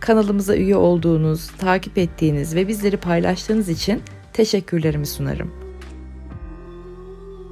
Kanalımıza 0.00 0.56
üye 0.56 0.76
olduğunuz, 0.76 1.50
takip 1.58 1.98
ettiğiniz 1.98 2.54
ve 2.54 2.68
bizleri 2.68 2.96
paylaştığınız 2.96 3.68
için 3.68 4.02
teşekkürlerimi 4.32 5.06
sunarım. 5.06 5.54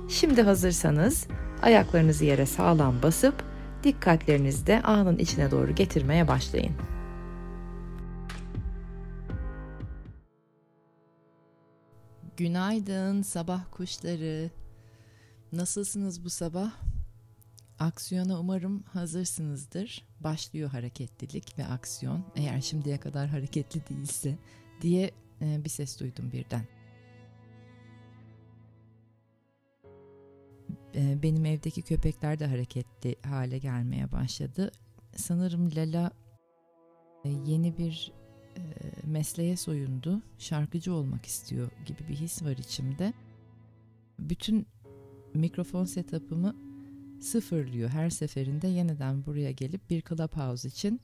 Şimdi 0.08 0.42
hazırsanız 0.42 1.26
ayaklarınızı 1.62 2.24
yere 2.24 2.46
sağlam 2.46 3.02
basıp 3.02 3.34
dikkatlerinizi 3.84 4.66
de 4.66 4.82
anın 4.82 5.18
içine 5.18 5.50
doğru 5.50 5.74
getirmeye 5.74 6.28
başlayın. 6.28 6.72
Günaydın 12.36 13.22
sabah 13.22 13.60
kuşları. 13.70 14.50
Nasılsınız 15.52 16.24
bu 16.24 16.30
sabah? 16.30 16.70
Aksiyona 17.78 18.40
umarım 18.40 18.82
hazırsınızdır. 18.82 20.06
Başlıyor 20.20 20.70
hareketlilik 20.70 21.58
ve 21.58 21.66
aksiyon. 21.66 22.24
Eğer 22.36 22.60
şimdiye 22.60 23.00
kadar 23.00 23.28
hareketli 23.28 23.82
değilse 23.88 24.38
diye 24.80 25.10
e, 25.40 25.64
bir 25.64 25.70
ses 25.70 26.00
duydum 26.00 26.32
birden. 26.32 26.64
E, 30.94 31.22
benim 31.22 31.44
evdeki 31.44 31.82
köpekler 31.82 32.38
de 32.38 32.46
hareketli 32.46 33.16
hale 33.26 33.58
gelmeye 33.58 34.12
başladı. 34.12 34.72
Sanırım 35.16 35.70
Lala 35.76 36.10
e, 37.24 37.28
yeni 37.28 37.78
bir 37.78 38.12
mesleğe 39.04 39.56
soyundu. 39.56 40.22
Şarkıcı 40.38 40.94
olmak 40.94 41.26
istiyor 41.26 41.70
gibi 41.86 42.08
bir 42.08 42.14
his 42.14 42.42
var 42.42 42.56
içimde. 42.56 43.12
Bütün 44.18 44.66
mikrofon 45.34 45.84
setup'ımı 45.84 46.67
sıfırlıyor. 47.20 47.88
Her 47.88 48.10
seferinde 48.10 48.68
yeniden 48.68 49.26
buraya 49.26 49.50
gelip 49.50 49.90
bir 49.90 50.02
Clubhouse 50.02 50.68
için 50.68 51.00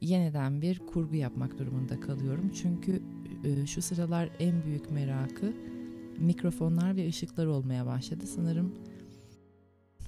yeniden 0.00 0.62
bir 0.62 0.78
kurgu 0.78 1.14
yapmak 1.14 1.58
durumunda 1.58 2.00
kalıyorum. 2.00 2.52
Çünkü 2.54 3.02
e, 3.44 3.66
şu 3.66 3.82
sıralar 3.82 4.30
en 4.38 4.64
büyük 4.64 4.90
merakı 4.90 5.52
mikrofonlar 6.18 6.96
ve 6.96 7.08
ışıklar 7.08 7.46
olmaya 7.46 7.86
başladı. 7.86 8.26
Sanırım 8.26 8.74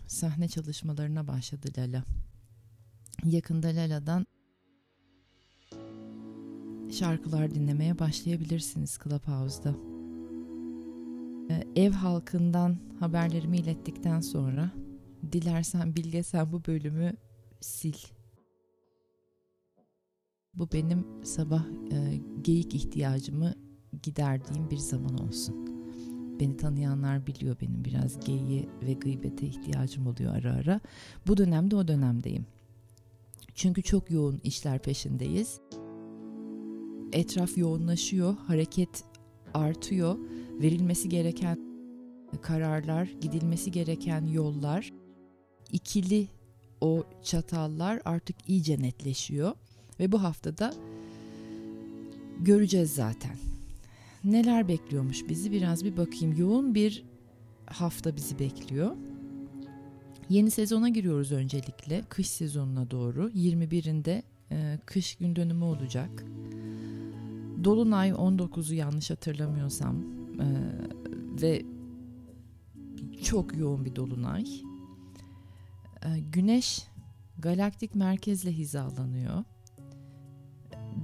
sahne 0.07 0.49
çalışmalarına 0.49 1.29
başladı 1.29 1.69
Lala. 1.79 2.05
Yakında 3.25 3.69
Lala'dan 3.69 4.27
şarkılar 6.93 7.55
dinlemeye 7.55 7.99
başlayabilirsiniz 7.99 8.99
Clubhouse'da. 9.05 9.75
E, 11.51 11.83
ev 11.83 11.91
halkından 11.91 12.77
haberlerimi 13.01 13.59
ilettikten 13.59 14.21
sonra 14.21 14.71
Dilersen 15.33 15.97
Bilge 15.97 16.23
sen 16.23 16.53
bu 16.53 16.65
bölümü 16.67 17.13
sil. 17.73 17.99
Bu 20.55 20.73
benim 20.73 21.25
sabah 21.25 21.65
e, 21.93 22.21
geyik 22.43 22.75
ihtiyacımı 22.75 23.55
giderdiğim 24.03 24.71
bir 24.71 24.77
zaman 24.77 25.19
olsun. 25.19 25.67
Beni 26.41 26.57
tanıyanlar 26.57 27.27
biliyor 27.27 27.57
benim 27.61 27.85
biraz 27.85 28.21
geyiğe 28.21 28.69
ve 28.83 28.93
gıybete 28.93 29.47
ihtiyacım 29.47 30.07
oluyor 30.07 30.35
ara 30.35 30.55
ara. 30.55 30.81
Bu 31.27 31.37
dönemde 31.37 31.77
o 31.77 31.89
dönemdeyim. 31.89 32.47
Çünkü 33.55 33.83
çok 33.83 34.11
yoğun 34.11 34.41
işler 34.45 34.83
peşindeyiz. 34.83 35.61
Etraf 37.13 37.59
yoğunlaşıyor, 37.59 38.37
hareket 38.37 39.05
artıyor, 39.55 40.19
verilmesi 40.63 41.09
gereken 41.09 41.59
kararlar, 42.43 43.07
gidilmesi 43.21 43.71
gereken 43.71 44.27
yollar 44.27 44.93
ikili 45.73 46.29
o 46.81 47.05
çatallar 47.23 48.03
artık 48.05 48.37
iyice 48.49 48.83
netleşiyor 48.83 49.53
ve 50.01 50.13
bu 50.13 50.23
haftada 50.23 50.75
göreceğiz 52.41 52.95
zaten. 52.95 53.37
Neler 54.25 54.69
bekliyormuş 54.69 55.29
bizi 55.29 55.53
biraz 55.53 55.85
bir 55.85 55.97
bakayım. 55.97 56.37
Yoğun 56.37 56.75
bir 56.75 57.05
hafta 57.67 58.17
bizi 58.17 58.39
bekliyor. 58.39 58.97
Yeni 60.29 60.51
sezona 60.51 60.89
giriyoruz 60.89 61.33
öncelikle. 61.33 62.03
Kış 62.09 62.31
sezonuna 62.31 62.91
doğru. 62.91 63.29
21'inde 63.29 64.23
e, 64.51 64.79
kış 64.87 65.15
gün 65.15 65.37
dönümü 65.37 65.65
olacak. 65.65 66.25
Dolunay 67.65 68.11
19'u 68.11 68.75
yanlış 68.75 69.11
hatırlamıyorsam 69.11 69.97
e, 70.41 70.47
ve 71.43 71.63
çok 73.23 73.57
yoğun 73.57 73.85
bir 73.85 73.97
dolunay. 73.97 74.45
Ee, 76.07 76.21
güneş 76.33 76.83
galaktik 77.39 77.95
merkezle 77.95 78.53
hizalanıyor. 78.53 79.45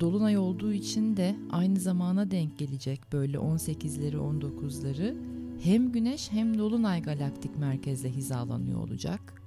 Dolunay 0.00 0.38
olduğu 0.38 0.72
için 0.72 1.16
de 1.16 1.36
aynı 1.50 1.80
zamana 1.80 2.30
denk 2.30 2.58
gelecek 2.58 3.12
böyle 3.12 3.36
18'leri 3.36 4.16
19'ları. 4.16 5.16
Hem 5.62 5.92
Güneş 5.92 6.32
hem 6.32 6.58
Dolunay 6.58 7.02
galaktik 7.02 7.58
merkezle 7.58 8.10
hizalanıyor 8.10 8.80
olacak. 8.80 9.42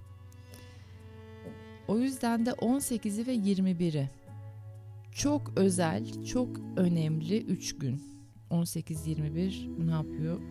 O 1.88 2.00
yüzden 2.00 2.46
de 2.46 2.50
18'i 2.50 3.28
ve 3.28 3.36
21'i 3.36 4.10
çok 5.12 5.54
özel, 5.56 6.24
çok 6.24 6.50
önemli 6.78 7.42
3 7.42 7.78
gün. 7.78 8.04
18-21 8.52 9.88
ne 9.88 9.92
yapıyor? 9.92 10.42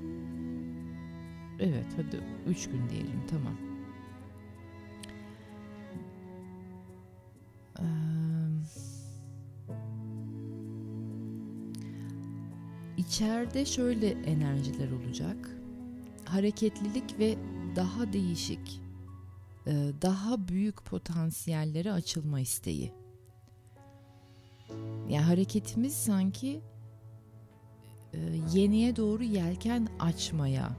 Evet 1.60 1.86
hadi 1.96 2.20
3 2.46 2.68
gün 2.70 2.88
diyelim 2.88 3.22
tamam. 3.30 3.73
İçeride 13.14 13.64
şöyle 13.64 14.08
enerjiler 14.10 14.90
olacak. 14.90 15.50
Hareketlilik 16.24 17.18
ve 17.18 17.36
daha 17.76 18.12
değişik, 18.12 18.80
daha 20.02 20.48
büyük 20.48 20.84
potansiyellere 20.84 21.92
açılma 21.92 22.40
isteği. 22.40 22.92
Yani 25.08 25.24
hareketimiz 25.24 25.94
sanki 25.94 26.60
yeniye 28.52 28.96
doğru 28.96 29.22
yelken 29.22 29.88
açmaya. 30.00 30.76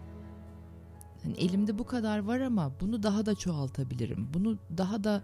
Yani 1.23 1.37
elimde 1.37 1.79
bu 1.79 1.85
kadar 1.85 2.19
var 2.19 2.39
ama 2.39 2.71
bunu 2.81 3.03
daha 3.03 3.25
da 3.25 3.35
çoğaltabilirim. 3.35 4.27
Bunu 4.33 4.57
daha 4.77 5.03
da 5.03 5.23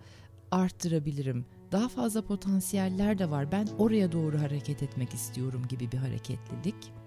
arttırabilirim. 0.51 1.45
Daha 1.72 1.89
fazla 1.89 2.22
potansiyeller 2.22 3.19
de 3.19 3.29
var. 3.29 3.51
Ben 3.51 3.67
oraya 3.78 4.11
doğru 4.11 4.39
hareket 4.39 4.83
etmek 4.83 5.13
istiyorum 5.13 5.61
gibi 5.69 5.91
bir 5.91 5.97
hareketlilik. 5.97 7.00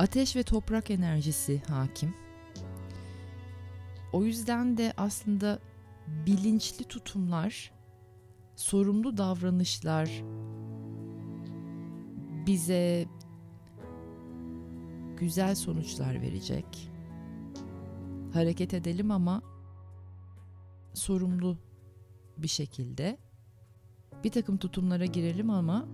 Ateş 0.00 0.36
ve 0.36 0.42
toprak 0.42 0.90
enerjisi 0.90 1.62
hakim. 1.68 2.14
O 4.12 4.24
yüzden 4.24 4.76
de 4.76 4.92
aslında 4.96 5.58
bilinçli 6.26 6.84
tutumlar, 6.84 7.72
sorumlu 8.56 9.16
davranışlar 9.16 10.22
bize 12.46 13.06
güzel 15.16 15.54
sonuçlar 15.54 16.22
verecek. 16.22 16.90
Hareket 18.32 18.74
edelim 18.74 19.10
ama 19.10 19.42
sorumlu 20.94 21.58
bir 22.38 22.48
şekilde 22.48 23.18
bir 24.24 24.30
takım 24.30 24.56
tutumlara 24.56 25.06
girelim 25.06 25.50
ama 25.50 25.88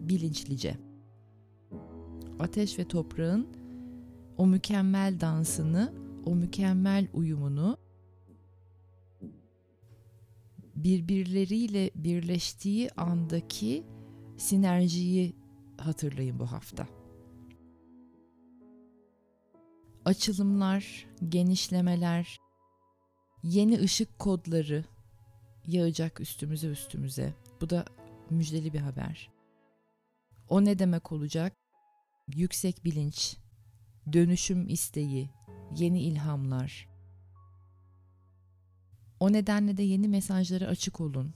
bilinçlice. 0.00 0.91
Ateş 2.42 2.78
ve 2.78 2.88
toprağın 2.88 3.48
o 4.36 4.46
mükemmel 4.46 5.20
dansını, 5.20 5.92
o 6.26 6.34
mükemmel 6.34 7.08
uyumunu 7.12 7.78
birbirleriyle 10.76 11.90
birleştiği 11.94 12.90
andaki 12.90 13.86
sinerjiyi 14.36 15.36
hatırlayın 15.78 16.38
bu 16.38 16.52
hafta. 16.52 16.86
Açılımlar, 20.04 21.06
genişlemeler, 21.28 22.40
yeni 23.42 23.80
ışık 23.80 24.18
kodları 24.18 24.84
yağacak 25.66 26.20
üstümüze 26.20 26.68
üstümüze. 26.68 27.34
Bu 27.60 27.70
da 27.70 27.84
müjdeli 28.30 28.72
bir 28.72 28.80
haber. 28.80 29.30
O 30.48 30.64
ne 30.64 30.78
demek 30.78 31.12
olacak? 31.12 31.61
Yüksek 32.28 32.84
bilinç, 32.84 33.36
dönüşüm 34.12 34.68
isteği, 34.68 35.30
yeni 35.76 36.02
ilhamlar. 36.02 36.88
O 39.20 39.32
nedenle 39.32 39.76
de 39.76 39.82
yeni 39.82 40.08
mesajlara 40.08 40.66
açık 40.66 41.00
olun. 41.00 41.34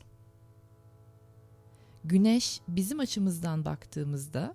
Güneş 2.04 2.60
bizim 2.68 3.00
açımızdan 3.00 3.64
baktığımızda 3.64 4.54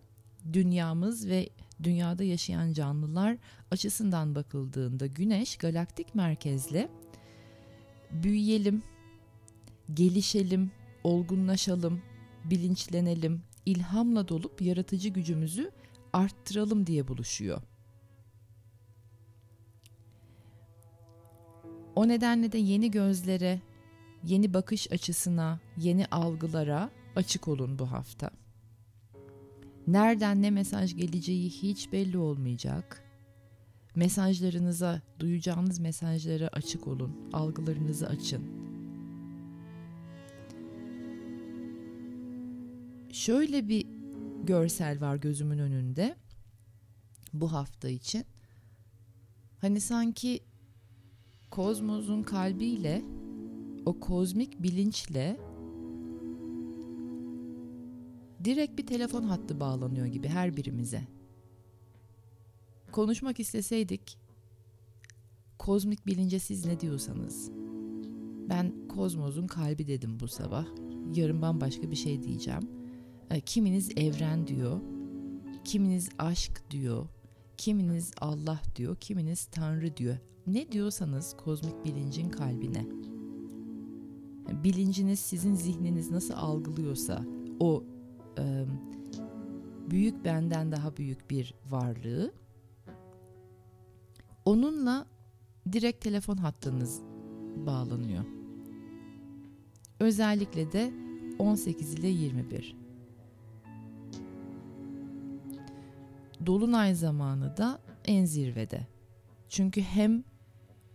dünyamız 0.54 1.28
ve 1.28 1.50
dünyada 1.84 2.24
yaşayan 2.24 2.74
canlılar 2.74 3.38
açısından 3.72 4.36
bakıldığında 4.36 5.08
güneş 5.08 5.58
galaktik 5.58 6.16
merkezle 6.16 6.90
büyüyelim, 8.12 8.84
gelişelim, 9.94 10.72
olgunlaşalım, 11.04 12.02
bilinçlenelim, 12.46 13.44
ilhamla 13.66 14.28
dolup 14.28 14.62
yaratıcı 14.62 15.10
gücümüzü 15.10 15.72
arttıralım 16.14 16.88
diye 16.88 17.08
buluşuyor. 17.08 17.62
O 21.96 22.08
nedenle 22.08 22.52
de 22.52 22.58
yeni 22.58 22.92
gözlere, 22.92 23.62
yeni 24.24 24.54
bakış 24.54 24.92
açısına, 24.92 25.60
yeni 25.78 26.06
algılara 26.06 26.90
açık 27.16 27.48
olun 27.48 27.80
bu 27.80 27.92
hafta. 27.92 28.30
Nereden 29.88 30.42
ne 30.42 30.52
mesaj 30.52 30.96
geleceği 30.96 31.50
hiç 31.50 31.92
belli 31.92 32.18
olmayacak. 32.18 33.04
Mesajlarınıza, 33.96 35.02
duyacağınız 35.20 35.80
mesajlara 35.80 36.48
açık 36.48 36.88
olun. 36.88 37.30
Algılarınızı 37.34 38.08
açın. 38.08 38.44
Şöyle 43.12 43.68
bir 43.68 43.86
görsel 44.46 45.02
var 45.02 45.16
gözümün 45.16 45.60
önünde 45.60 46.16
bu 47.34 47.52
hafta 47.52 47.90
için. 47.90 48.24
Hani 49.62 49.82
sanki 49.82 50.40
kozmosun 51.50 52.24
kalbiyle 52.24 53.02
o 53.86 54.00
kozmik 54.00 54.64
bilinçle 54.64 55.38
direkt 58.44 58.78
bir 58.78 58.88
telefon 58.88 59.24
hattı 59.24 59.60
bağlanıyor 59.60 60.06
gibi 60.06 60.28
her 60.28 60.58
birimize. 60.58 61.08
Konuşmak 62.92 63.40
isteseydik 63.40 64.18
kozmik 65.60 66.08
bilince 66.08 66.40
siz 66.40 66.66
ne 66.66 66.80
diyorsanız 66.80 67.52
ben 68.50 68.88
kozmosun 68.88 69.48
kalbi 69.48 69.88
dedim 69.88 70.20
bu 70.20 70.28
sabah. 70.28 70.66
Yarın 71.16 71.42
bambaşka 71.42 71.92
bir 71.92 71.96
şey 71.96 72.24
diyeceğim. 72.24 72.81
E, 73.32 73.42
kiminiz 73.42 73.90
evren 73.98 74.48
diyor. 74.48 74.80
Kiminiz 75.64 76.10
aşk 76.20 76.72
diyor. 76.72 77.08
Kiminiz 77.58 78.12
Allah 78.22 78.62
diyor. 78.76 78.96
Kiminiz 78.96 79.46
Tanrı 79.46 79.98
diyor. 79.98 80.18
Ne 80.48 80.72
diyorsanız 80.72 81.38
kozmik 81.38 81.86
bilincin 81.86 82.30
kalbine. 82.30 82.86
Bilinciniz 84.64 85.20
sizin 85.20 85.56
zihniniz 85.56 86.12
nasıl 86.12 86.34
algılıyorsa 86.34 87.26
o 87.60 87.84
e, 88.38 88.66
büyük 89.90 90.26
benden 90.26 90.72
daha 90.72 90.98
büyük 90.98 91.30
bir 91.30 91.54
varlığı 91.70 92.32
onunla 94.46 95.06
direkt 95.72 96.04
telefon 96.04 96.38
hattınız 96.38 97.02
bağlanıyor. 97.66 98.24
Özellikle 100.00 100.72
de 100.72 100.94
18 101.40 101.94
ile 101.94 102.08
21. 102.08 102.81
Dolunay 106.46 106.96
zamanı 106.96 107.58
da 107.58 107.80
en 108.06 108.26
zirvede. 108.26 108.88
Çünkü 109.50 109.82
hem 109.82 110.24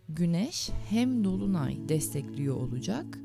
güneş 0.09 0.71
hem 0.89 1.25
dolunay 1.25 1.89
destekliyor 1.89 2.57
olacak 2.57 3.19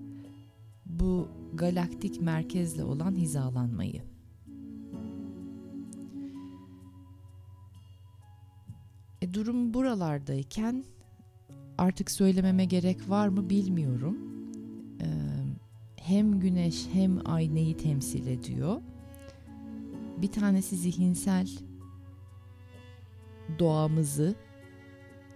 bu 0.86 1.28
galaktik 1.54 2.22
merkezle 2.22 2.84
olan 2.84 3.16
hizalanmayı. 3.16 4.02
E, 9.22 9.34
durum 9.34 9.74
buralardayken 9.74 10.86
artık 11.78 12.12
söylememe 12.12 12.66
gerek 12.66 13.10
var 13.10 13.28
mı 13.28 13.50
bilmiyorum. 13.50 14.18
Ee, 15.02 15.06
hem 15.96 16.40
güneş 16.40 16.88
hem 16.94 17.20
ay 17.26 17.56
neyi 17.56 17.78
temsil 17.78 18.28
ediyor? 18.28 18.82
Bir 20.18 20.32
tanesi 20.32 20.78
zihinsel 20.78 21.50
doğamızı 23.60 24.36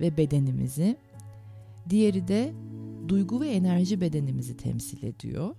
ve 0.02 0.18
bedenimizi, 0.18 0.98
diğeri 1.90 2.28
de 2.28 2.54
duygu 3.08 3.42
ve 3.42 3.48
enerji 3.48 4.02
bedenimizi 4.02 4.58
temsil 4.58 5.04
ediyor. 5.04 5.56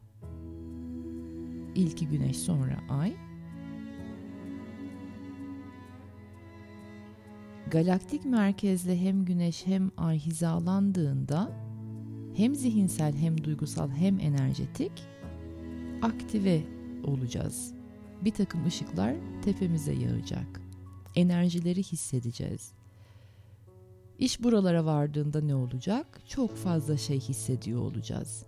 İlki 1.74 2.08
güneş 2.08 2.36
sonra 2.36 2.78
ay. 2.88 3.16
Galaktik 7.70 8.24
merkezle 8.24 9.00
hem 9.00 9.24
güneş 9.24 9.66
hem 9.66 9.90
ay 9.96 10.18
hizalandığında 10.18 11.52
hem 12.36 12.54
zihinsel 12.54 13.16
hem 13.16 13.44
duygusal 13.44 13.90
hem 13.90 14.20
enerjetik 14.20 14.92
aktive 16.02 16.62
olacağız. 17.04 17.74
Bir 18.24 18.30
takım 18.30 18.66
ışıklar 18.66 19.14
tepemize 19.42 19.92
yağacak. 19.92 20.65
Enerjileri 21.16 21.82
hissedeceğiz. 21.82 22.72
İş 24.18 24.42
buralara 24.42 24.84
vardığında 24.84 25.40
ne 25.40 25.54
olacak? 25.54 26.20
Çok 26.28 26.56
fazla 26.56 26.96
şey 26.96 27.20
hissediyor 27.20 27.80
olacağız. 27.80 28.46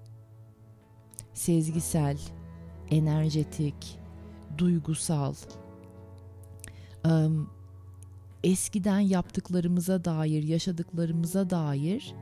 Sezgisel, 1.35 2.19
enerjetik, 2.91 3.99
duygusal, 4.59 5.35
eskiden 8.45 9.01
yaptıklarımıza 9.01 10.05
dair, 10.05 10.43
yaşadıklarımıza 10.43 11.51
dair 11.51 12.15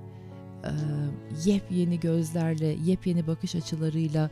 yepyeni 1.45 2.01
gözlerle, 2.01 2.67
yepyeni 2.67 3.27
bakış 3.27 3.55
açılarıyla 3.55 4.31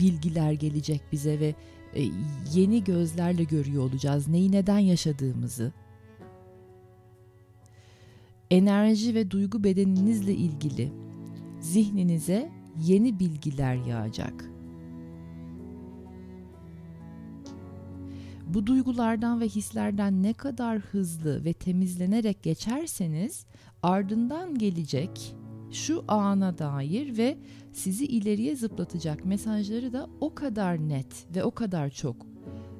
bilgiler 0.00 0.52
gelecek 0.52 1.02
bize 1.12 1.40
ve 1.40 1.54
yeni 2.54 2.84
gözlerle 2.84 3.44
görüyor 3.44 3.82
olacağız. 3.82 4.28
Neyi 4.28 4.52
neden 4.52 4.78
yaşadığımızı, 4.78 5.72
enerji 8.50 9.14
ve 9.14 9.30
duygu 9.30 9.64
bedeninizle 9.64 10.34
ilgili 10.34 10.92
zihninize 11.60 12.50
yeni 12.86 13.18
bilgiler 13.18 13.74
yağacak. 13.74 14.44
Bu 18.46 18.66
duygulardan 18.66 19.40
ve 19.40 19.48
hislerden 19.48 20.22
ne 20.22 20.32
kadar 20.32 20.78
hızlı 20.78 21.44
ve 21.44 21.52
temizlenerek 21.52 22.42
geçerseniz 22.42 23.46
ardından 23.82 24.58
gelecek 24.58 25.34
şu 25.74 26.04
ana 26.08 26.58
dair 26.58 27.16
ve 27.16 27.38
sizi 27.72 28.06
ileriye 28.06 28.56
zıplatacak 28.56 29.24
mesajları 29.24 29.92
da 29.92 30.08
o 30.20 30.34
kadar 30.34 30.88
net 30.88 31.26
ve 31.34 31.44
o 31.44 31.50
kadar 31.50 31.90
çok 31.90 32.26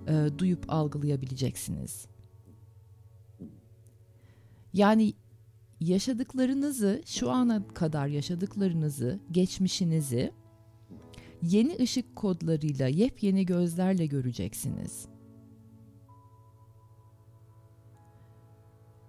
e, 0.08 0.28
duyup 0.38 0.64
algılayabileceksiniz. 0.68 2.06
Yani 4.72 5.14
yaşadıklarınızı, 5.80 7.02
şu 7.06 7.30
ana 7.30 7.68
kadar 7.68 8.06
yaşadıklarınızı, 8.06 9.20
geçmişinizi 9.30 10.32
yeni 11.42 11.76
ışık 11.80 12.16
kodlarıyla, 12.16 12.88
yepyeni 12.88 13.46
gözlerle 13.46 14.06
göreceksiniz. 14.06 15.06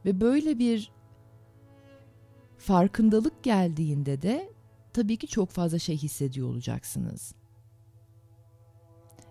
Ve 0.06 0.22
böyle 0.22 0.60
bir 0.60 0.92
farkındalık 2.66 3.44
geldiğinde 3.44 4.22
de 4.22 4.50
tabii 4.94 5.18
ki 5.18 5.28
çok 5.28 5.50
fazla 5.50 5.80
şey 5.80 5.98
hissediyor 5.98 6.50
olacaksınız. 6.50 7.34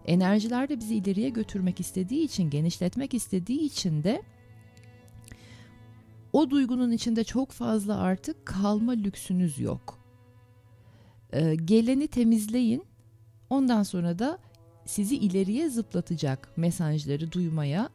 Enerjiler 0.06 0.68
de 0.68 0.78
bizi 0.78 0.94
ileriye 0.94 1.28
götürmek 1.28 1.80
istediği 1.80 2.24
için, 2.24 2.50
genişletmek 2.50 3.14
istediği 3.14 3.60
için 3.60 4.04
de 4.04 4.22
o 6.32 6.50
duygunun 6.50 6.90
içinde 6.90 7.24
çok 7.24 7.50
fazla 7.50 7.98
artık 7.98 8.46
kalma 8.46 8.92
lüksünüz 8.92 9.58
yok. 9.58 9.98
Ee, 11.32 11.54
geleni 11.54 12.08
temizleyin. 12.08 12.84
Ondan 13.50 13.82
sonra 13.82 14.18
da 14.18 14.38
sizi 14.86 15.16
ileriye 15.16 15.70
zıplatacak 15.70 16.48
mesajları 16.56 17.32
duymaya 17.32 17.88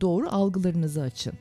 doğru 0.00 0.28
algılarınızı 0.28 1.02
açın. 1.02 1.34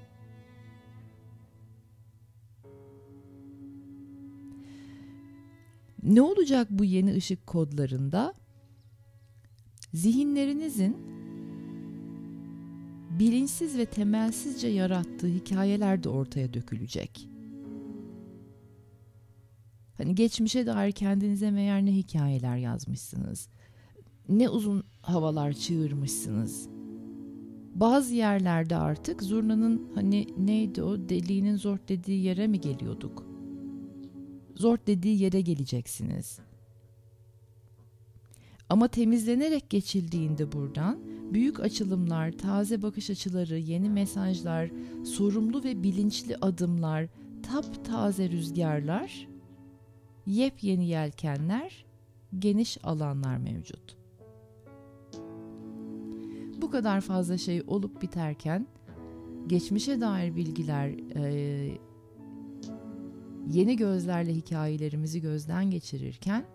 Ne 6.04 6.22
olacak 6.22 6.68
bu 6.70 6.84
yeni 6.84 7.16
ışık 7.16 7.48
kodlarında? 7.48 8.34
Zihinlerinizin 9.94 10.98
bilinçsiz 13.20 13.78
ve 13.78 13.86
temelsizce 13.86 14.68
yarattığı 14.68 15.28
hikayeler 15.28 16.04
de 16.04 16.10
ortaya 16.10 16.54
dökülecek. 16.54 17.30
Hani 19.98 20.16
geçmişe 20.16 20.66
dair 20.66 20.92
kendinize 20.92 21.52
meğer 21.52 21.86
ne 21.86 21.92
hikayeler 21.96 22.58
yazmışsınız. 22.58 23.50
Ne 24.30 24.50
uzun 24.50 24.84
havalar 25.02 25.54
çığırmışsınız. 25.54 26.68
Bazı 27.76 28.16
yerlerde 28.16 28.76
artık 28.76 29.24
zurnanın 29.24 29.92
hani 29.96 30.28
neydi 30.38 30.84
o 30.84 31.10
deliğinin 31.10 31.56
zor 31.56 31.78
dediği 31.88 32.24
yere 32.24 32.48
mi 32.48 32.62
geliyorduk? 32.62 33.33
Zor 34.56 34.78
dediği 34.88 35.22
yere 35.22 35.42
geleceksiniz. 35.42 36.40
Ama 38.70 38.88
temizlenerek 38.88 39.70
geçildiğinde 39.70 40.52
buradan 40.52 41.00
büyük 41.34 41.60
açılımlar, 41.60 42.32
taze 42.32 42.82
bakış 42.82 43.10
açıları, 43.10 43.58
yeni 43.58 43.90
mesajlar, 43.90 44.70
sorumlu 45.06 45.64
ve 45.64 45.84
bilinçli 45.84 46.36
adımlar, 46.36 47.08
taptaze 47.44 48.30
rüzgarlar, 48.30 49.28
yepyeni 50.26 50.88
yelkenler, 50.88 51.86
geniş 52.40 52.78
alanlar 52.84 53.38
mevcut. 53.38 53.98
Bu 56.62 56.72
kadar 56.72 57.02
fazla 57.02 57.38
şey 57.38 57.64
olup 57.68 58.02
biterken 58.02 58.68
geçmişe 59.48 60.02
dair 60.02 60.36
bilgiler, 60.36 60.90
e, 61.16 61.78
yeni 63.50 63.76
gözlerle 63.76 64.34
hikayelerimizi 64.36 65.22
gözden 65.22 65.72
geçirirken 65.72 66.46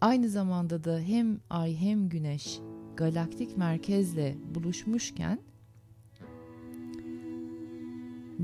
aynı 0.00 0.28
zamanda 0.28 0.84
da 0.84 0.98
hem 0.98 1.40
ay 1.50 1.76
hem 1.76 2.08
güneş 2.08 2.60
galaktik 2.96 3.56
merkezle 3.56 4.36
buluşmuşken 4.54 5.40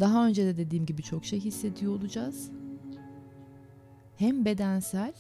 daha 0.01 0.27
önce 0.27 0.47
de 0.47 0.57
dediğim 0.57 0.87
gibi 0.87 1.03
çok 1.03 1.25
şey 1.25 1.41
hissediyor 1.41 1.93
olacağız. 1.93 2.51
Hem 4.17 4.45
bedensel, 4.45 5.15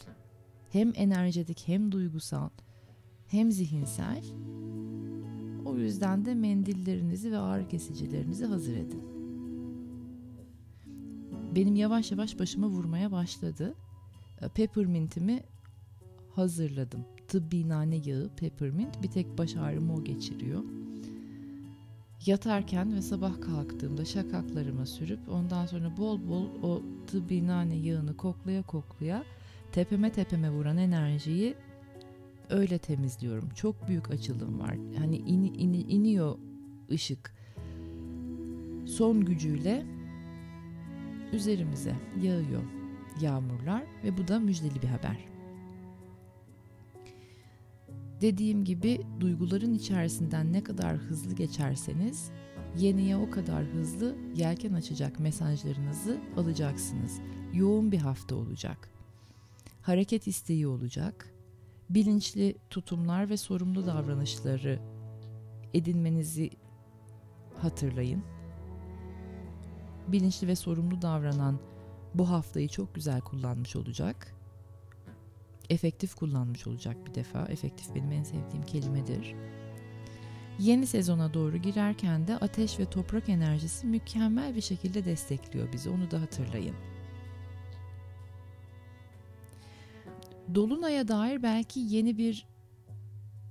hem 0.70 0.92
enerjetik, 0.94 1.62
hem 1.68 1.92
duygusal, 1.92 2.48
hem 3.26 3.52
zihinsel. 3.52 4.24
O 5.64 5.76
yüzden 5.76 6.24
de 6.24 6.34
mendillerinizi 6.34 7.32
ve 7.32 7.38
ağrı 7.38 7.68
kesicilerinizi 7.68 8.44
hazır 8.46 8.76
edin. 8.76 9.11
Benim 11.54 11.76
yavaş 11.76 12.10
yavaş 12.10 12.38
başıma 12.38 12.66
vurmaya 12.66 13.12
başladı. 13.12 13.74
Peppermint'imi 14.54 15.42
hazırladım. 16.34 17.04
Tıbbi 17.28 17.68
nane 17.68 17.96
yağı, 17.96 18.30
peppermint 18.36 19.02
bir 19.02 19.10
tek 19.10 19.38
baş 19.38 19.56
ağrımı 19.56 19.94
o 19.94 20.04
geçiriyor. 20.04 20.64
Yatarken 22.26 22.94
ve 22.94 23.02
sabah 23.02 23.40
kalktığımda 23.40 24.04
şakaklarıma 24.04 24.86
sürüp 24.86 25.20
ondan 25.28 25.66
sonra 25.66 25.96
bol 25.96 26.28
bol 26.28 26.46
o 26.62 26.82
tıbbi 27.06 27.46
nane 27.46 27.74
yağını 27.74 28.16
koklaya 28.16 28.62
koklaya 28.62 29.24
tepeme 29.72 30.12
tepeme 30.12 30.50
vuran 30.50 30.76
enerjiyi 30.76 31.54
öyle 32.50 32.78
temizliyorum. 32.78 33.48
Çok 33.54 33.88
büyük 33.88 34.10
açılım 34.10 34.60
var. 34.60 34.76
Hani 34.98 35.16
in, 35.16 35.42
in, 35.42 35.72
iniyor 35.72 36.38
ışık 36.90 37.34
son 38.86 39.24
gücüyle 39.24 39.86
üzerimize 41.32 41.94
yağıyor 42.22 42.62
yağmurlar 43.20 43.82
ve 44.04 44.18
bu 44.18 44.28
da 44.28 44.38
müjdeli 44.38 44.82
bir 44.82 44.88
haber. 44.88 45.32
Dediğim 48.20 48.64
gibi 48.64 49.00
duyguların 49.20 49.74
içerisinden 49.74 50.52
ne 50.52 50.62
kadar 50.62 50.96
hızlı 50.96 51.34
geçerseniz 51.34 52.30
yeniye 52.78 53.16
o 53.16 53.30
kadar 53.30 53.64
hızlı 53.64 54.16
yelken 54.34 54.72
açacak 54.72 55.20
mesajlarınızı 55.20 56.20
alacaksınız. 56.36 57.20
Yoğun 57.52 57.92
bir 57.92 57.98
hafta 57.98 58.34
olacak. 58.34 58.90
Hareket 59.82 60.26
isteği 60.26 60.66
olacak. 60.66 61.34
Bilinçli 61.90 62.56
tutumlar 62.70 63.30
ve 63.30 63.36
sorumlu 63.36 63.86
davranışları 63.86 64.78
edinmenizi 65.74 66.50
hatırlayın. 67.58 68.22
Bilinçli 70.08 70.48
ve 70.48 70.56
sorumlu 70.56 71.02
davranan 71.02 71.58
bu 72.14 72.30
haftayı 72.30 72.68
çok 72.68 72.94
güzel 72.94 73.20
kullanmış 73.20 73.76
olacak 73.76 74.34
efektif 75.72 76.14
kullanmış 76.14 76.66
olacak 76.66 76.96
bir 77.06 77.14
defa. 77.14 77.46
Efektif 77.46 77.94
benim 77.94 78.12
en 78.12 78.22
sevdiğim 78.22 78.64
kelimedir. 78.66 79.34
Yeni 80.58 80.86
sezona 80.86 81.34
doğru 81.34 81.56
girerken 81.56 82.26
de 82.26 82.36
ateş 82.36 82.78
ve 82.78 82.90
toprak 82.90 83.28
enerjisi 83.28 83.86
mükemmel 83.86 84.54
bir 84.54 84.60
şekilde 84.60 85.04
destekliyor 85.04 85.72
bizi. 85.72 85.90
Onu 85.90 86.10
da 86.10 86.20
hatırlayın. 86.20 86.74
Dolunay'a 90.54 91.08
dair 91.08 91.42
belki 91.42 91.80
yeni 91.80 92.18
bir 92.18 92.46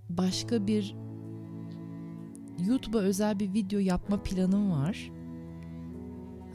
başka 0.09 0.67
bir 0.67 0.95
YouTube'a 2.67 3.01
özel 3.01 3.39
bir 3.39 3.53
video 3.53 3.79
yapma 3.79 4.23
planım 4.23 4.71
var. 4.71 5.11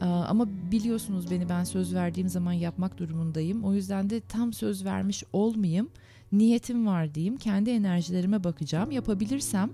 Ama 0.01 0.47
biliyorsunuz 0.71 1.31
beni 1.31 1.49
ben 1.49 1.63
söz 1.63 1.95
verdiğim 1.95 2.29
zaman 2.29 2.53
yapmak 2.53 2.97
durumundayım. 2.97 3.63
O 3.63 3.73
yüzden 3.73 4.09
de 4.09 4.21
tam 4.21 4.53
söz 4.53 4.85
vermiş 4.85 5.23
olmayayım. 5.33 5.89
Niyetim 6.31 6.87
var 6.87 7.15
diyeyim. 7.15 7.37
Kendi 7.37 7.69
enerjilerime 7.69 8.43
bakacağım. 8.43 8.91
Yapabilirsem 8.91 9.71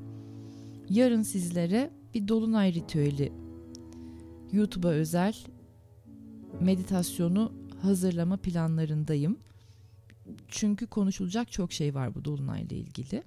yarın 0.89 1.21
sizlere 1.21 1.91
bir 2.13 2.27
dolunay 2.27 2.73
ritüeli 2.73 3.33
YouTube'a 4.51 4.91
özel 4.91 5.35
meditasyonu 6.59 7.51
hazırlama 7.81 8.37
planlarındayım. 8.37 9.37
Çünkü 10.47 10.87
konuşulacak 10.87 11.51
çok 11.51 11.71
şey 11.73 11.95
var 11.95 12.15
bu 12.15 12.25
dolunayla 12.25 12.77
ilgili. 12.77 13.23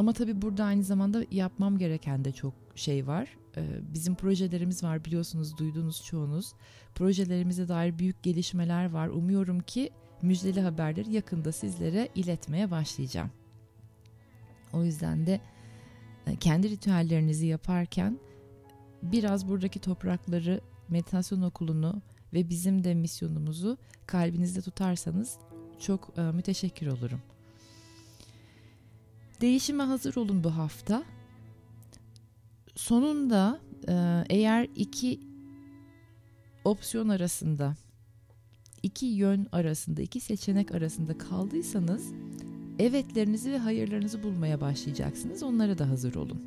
Ama 0.00 0.12
tabii 0.12 0.42
burada 0.42 0.64
aynı 0.64 0.84
zamanda 0.84 1.24
yapmam 1.30 1.78
gereken 1.78 2.24
de 2.24 2.32
çok 2.32 2.54
şey 2.74 3.06
var. 3.06 3.36
Ee, 3.56 3.62
bizim 3.94 4.14
projelerimiz 4.14 4.82
var 4.82 5.04
biliyorsunuz 5.04 5.58
duyduğunuz 5.58 6.04
çoğunuz. 6.04 6.52
Projelerimize 6.94 7.68
dair 7.68 7.98
büyük 7.98 8.22
gelişmeler 8.22 8.90
var. 8.90 9.08
Umuyorum 9.08 9.60
ki 9.60 9.90
müjdeli 10.22 10.60
haberleri 10.60 11.12
yakında 11.12 11.52
sizlere 11.52 12.08
iletmeye 12.14 12.70
başlayacağım. 12.70 13.30
O 14.72 14.84
yüzden 14.84 15.26
de 15.26 15.40
e, 16.26 16.36
kendi 16.36 16.70
ritüellerinizi 16.70 17.46
yaparken 17.46 18.18
biraz 19.02 19.48
buradaki 19.48 19.78
toprakları, 19.78 20.60
meditasyon 20.88 21.42
okulunu 21.42 22.02
ve 22.32 22.48
bizim 22.48 22.84
de 22.84 22.94
misyonumuzu 22.94 23.78
kalbinizde 24.06 24.60
tutarsanız 24.60 25.38
çok 25.78 26.18
e, 26.18 26.22
müteşekkir 26.22 26.86
olurum. 26.86 27.20
Değişime 29.40 29.82
hazır 29.82 30.16
olun 30.16 30.44
bu 30.44 30.56
hafta. 30.56 31.02
Sonunda 32.74 33.60
e, 33.88 34.24
eğer 34.28 34.68
iki 34.76 35.20
opsiyon 36.64 37.08
arasında, 37.08 37.76
iki 38.82 39.06
yön 39.06 39.46
arasında, 39.52 40.02
iki 40.02 40.20
seçenek 40.20 40.74
arasında 40.74 41.18
kaldıysanız 41.18 42.12
evetlerinizi 42.78 43.52
ve 43.52 43.58
hayırlarınızı 43.58 44.22
bulmaya 44.22 44.60
başlayacaksınız. 44.60 45.42
Onlara 45.42 45.78
da 45.78 45.88
hazır 45.88 46.14
olun. 46.14 46.42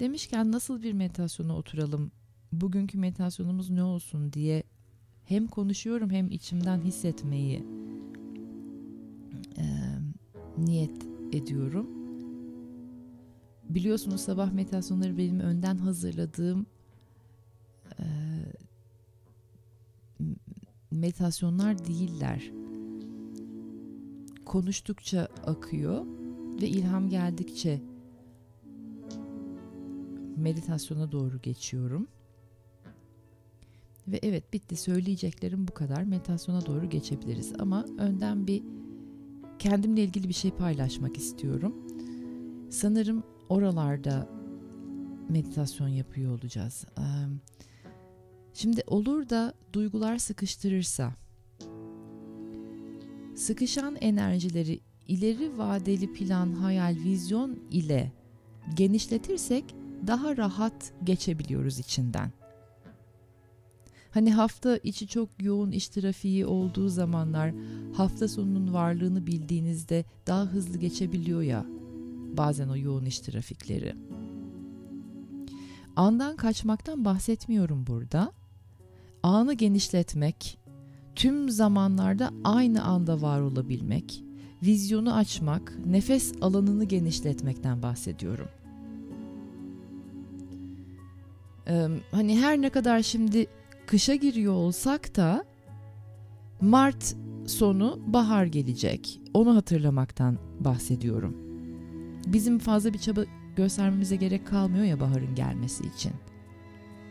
Demişken 0.00 0.52
nasıl 0.52 0.82
bir 0.82 0.92
meditasyona 0.92 1.56
oturalım, 1.56 2.12
bugünkü 2.52 2.98
meditasyonumuz 2.98 3.70
ne 3.70 3.82
olsun 3.82 4.32
diye 4.32 4.62
hem 5.24 5.46
konuşuyorum 5.46 6.10
hem 6.10 6.30
içimden 6.30 6.80
hissetmeyi 6.80 7.64
e, 9.58 9.79
niyet 10.64 11.06
ediyorum. 11.32 11.86
Biliyorsunuz 13.68 14.20
sabah 14.20 14.52
meditasyonları 14.52 15.18
benim 15.18 15.40
önden 15.40 15.76
hazırladığım 15.76 16.66
e, 17.98 18.04
meditasyonlar 20.90 21.86
değiller. 21.86 22.52
Konuştukça 24.44 25.28
akıyor 25.46 26.06
ve 26.62 26.68
ilham 26.68 27.08
geldikçe 27.08 27.80
meditasyona 30.36 31.12
doğru 31.12 31.40
geçiyorum. 31.42 32.08
Ve 34.08 34.20
evet 34.22 34.52
bitti 34.52 34.76
söyleyeceklerim 34.76 35.68
bu 35.68 35.74
kadar. 35.74 36.02
Meditasyona 36.02 36.66
doğru 36.66 36.88
geçebiliriz 36.90 37.52
ama 37.58 37.84
önden 37.98 38.46
bir 38.46 38.62
kendimle 39.60 40.02
ilgili 40.04 40.28
bir 40.28 40.34
şey 40.34 40.50
paylaşmak 40.50 41.16
istiyorum. 41.16 41.74
Sanırım 42.70 43.22
oralarda 43.48 44.28
meditasyon 45.28 45.88
yapıyor 45.88 46.38
olacağız. 46.38 46.84
Şimdi 48.54 48.82
olur 48.86 49.28
da 49.28 49.54
duygular 49.72 50.18
sıkıştırırsa, 50.18 51.12
sıkışan 53.36 53.96
enerjileri 53.96 54.80
ileri 55.08 55.58
vadeli 55.58 56.12
plan, 56.12 56.52
hayal, 56.52 56.96
vizyon 57.04 57.58
ile 57.70 58.12
genişletirsek 58.74 59.74
daha 60.06 60.36
rahat 60.36 60.92
geçebiliyoruz 61.04 61.78
içinden. 61.78 62.32
Hani 64.10 64.32
hafta 64.32 64.76
içi 64.76 65.08
çok 65.08 65.28
yoğun 65.42 65.70
iş 65.70 65.88
trafiği 65.88 66.46
olduğu 66.46 66.88
zamanlar 66.88 67.52
hafta 67.94 68.28
sonunun 68.28 68.74
varlığını 68.74 69.26
bildiğinizde 69.26 70.04
daha 70.26 70.44
hızlı 70.44 70.78
geçebiliyor 70.78 71.42
ya 71.42 71.66
bazen 72.36 72.68
o 72.68 72.76
yoğun 72.76 73.04
iş 73.04 73.20
trafikleri. 73.20 73.96
Andan 75.96 76.36
kaçmaktan 76.36 77.04
bahsetmiyorum 77.04 77.86
burada. 77.86 78.32
Anı 79.22 79.54
genişletmek, 79.54 80.58
tüm 81.14 81.50
zamanlarda 81.50 82.30
aynı 82.44 82.84
anda 82.84 83.22
var 83.22 83.40
olabilmek, 83.40 84.24
vizyonu 84.62 85.14
açmak, 85.14 85.86
nefes 85.86 86.32
alanını 86.40 86.84
genişletmekten 86.84 87.82
bahsediyorum. 87.82 88.48
Ee, 91.68 91.88
hani 92.10 92.40
her 92.40 92.62
ne 92.62 92.70
kadar 92.70 93.02
şimdi 93.02 93.46
kışa 93.90 94.14
giriyor 94.14 94.54
olsak 94.54 95.16
da 95.16 95.44
Mart 96.60 97.16
sonu 97.46 98.00
bahar 98.06 98.44
gelecek. 98.44 99.20
Onu 99.34 99.56
hatırlamaktan 99.56 100.38
bahsediyorum. 100.60 101.36
Bizim 102.26 102.58
fazla 102.58 102.92
bir 102.92 102.98
çaba 102.98 103.20
göstermemize 103.56 104.16
gerek 104.16 104.46
kalmıyor 104.46 104.84
ya 104.84 105.00
baharın 105.00 105.34
gelmesi 105.34 105.84
için. 105.96 106.12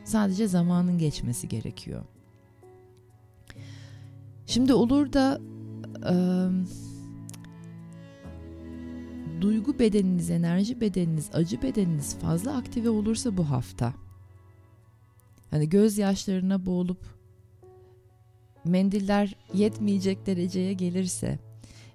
Sadece 0.04 0.48
zamanın 0.48 0.98
geçmesi 0.98 1.48
gerekiyor. 1.48 2.06
Şimdi 4.46 4.74
olur 4.74 5.14
da 5.14 5.42
e, 6.10 6.16
duygu 9.42 9.80
bedeniniz, 9.80 10.30
enerji 10.30 10.82
bedeniniz, 10.82 11.30
acı 11.34 11.62
bedeniniz 11.62 12.18
fazla 12.20 12.58
aktive 12.58 12.90
olursa 12.90 13.38
bu 13.38 13.50
hafta 13.50 13.94
hani 15.52 15.70
gözyaşlarına 15.70 16.66
boğulup 16.66 17.20
mendiller 18.66 19.36
yetmeyecek 19.54 20.26
dereceye 20.26 20.74
gelirse 20.74 21.40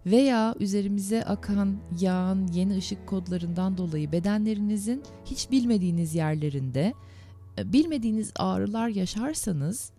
veya 0.06 0.54
üzerimize 0.60 1.24
akan 1.24 1.76
yağın 2.00 2.46
yeni 2.46 2.76
ışık 2.76 3.06
kodlarından 3.06 3.76
dolayı 3.76 4.12
bedenlerinizin 4.12 5.02
hiç 5.24 5.50
bilmediğiniz 5.50 6.14
yerlerinde 6.14 6.94
e, 7.58 7.72
bilmediğiniz 7.72 8.32
ağrılar 8.36 8.88
yaşarsanız 8.88 9.90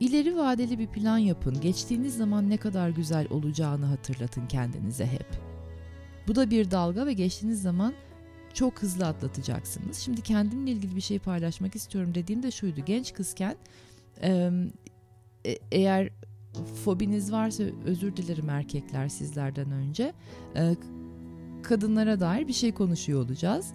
ileri 0.00 0.36
vadeli 0.36 0.78
bir 0.78 0.86
plan 0.86 1.18
yapın. 1.18 1.60
Geçtiğiniz 1.60 2.16
zaman 2.16 2.50
ne 2.50 2.56
kadar 2.56 2.88
güzel 2.88 3.26
olacağını 3.30 3.86
hatırlatın 3.86 4.46
kendinize 4.46 5.06
hep. 5.06 5.26
Bu 6.28 6.34
da 6.34 6.50
bir 6.50 6.70
dalga 6.70 7.06
ve 7.06 7.12
geçtiğiniz 7.12 7.62
zaman 7.62 7.94
çok 8.54 8.82
hızlı 8.82 9.06
atlatacaksınız. 9.06 9.98
Şimdi 9.98 10.20
kendimle 10.20 10.70
ilgili 10.70 10.96
bir 10.96 11.00
şey 11.00 11.18
paylaşmak 11.18 11.76
istiyorum 11.76 12.14
dediğim 12.14 12.42
de 12.42 12.50
şuydu. 12.50 12.80
Genç 12.86 13.12
kızken 13.12 13.56
e, 14.22 14.50
eğer 15.72 16.10
fobiniz 16.84 17.32
varsa 17.32 17.64
özür 17.84 18.16
dilerim 18.16 18.50
erkekler 18.50 19.08
sizlerden 19.08 19.70
önce. 19.70 20.12
E, 20.56 20.76
kadınlara 21.62 22.20
dair 22.20 22.48
bir 22.48 22.52
şey 22.52 22.74
konuşuyor 22.74 23.24
olacağız. 23.24 23.72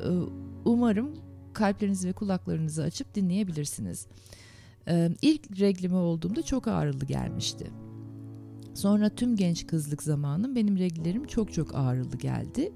E, 0.00 0.08
umarım 0.64 1.14
kalplerinizi 1.52 2.08
ve 2.08 2.12
kulaklarınızı 2.12 2.82
açıp 2.82 3.14
dinleyebilirsiniz. 3.14 4.06
E, 4.88 5.10
ilk 5.22 5.60
reglime 5.60 5.96
olduğumda 5.96 6.42
çok 6.42 6.68
ağrılı 6.68 7.04
gelmişti. 7.04 7.70
Sonra 8.74 9.08
tüm 9.08 9.36
genç 9.36 9.66
kızlık 9.66 10.02
zamanım 10.02 10.56
benim 10.56 10.78
reglilerim 10.78 11.26
çok 11.26 11.52
çok 11.52 11.74
ağrılı 11.74 12.16
geldi 12.16 12.72